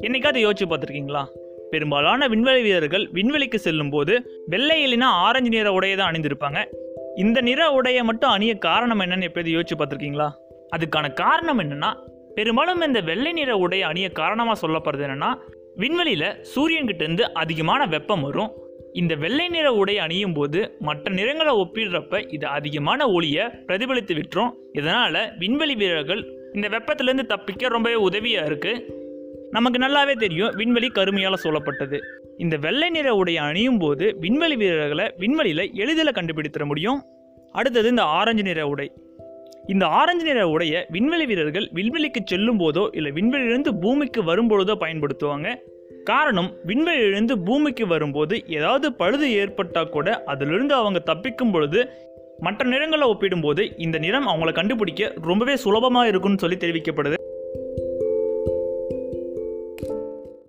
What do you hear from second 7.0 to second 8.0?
இந்த நிற